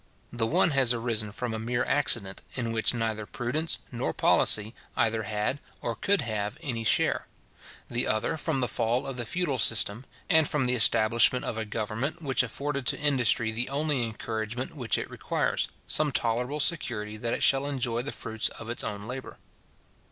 [0.31, 5.21] The one has arisen from a mere accident, in which neither prudence nor policy either
[5.21, 7.27] had or could have any share;
[7.87, 11.65] the other, from the fall of the feudal system, and from the establishment of a
[11.65, 17.35] government which afforded to industry the only encouragement which it requires, some tolerable security that
[17.35, 19.37] it shall enjoy the fruits of its own labour.